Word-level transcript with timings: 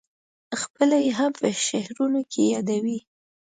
خپله 0.61 0.95
یې 1.05 1.11
هم 1.19 1.31
په 1.39 1.47
شعرونو 1.65 2.21
کې 2.31 2.41
یادوې. 2.53 2.97